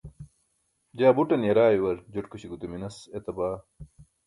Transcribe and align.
jaa 0.99 1.15
buṭan 1.17 1.45
yaraayuar 1.47 1.97
joṭkuśi 2.13 2.47
gute 2.51 2.67
minas 2.71 2.97
etaba 3.17 3.47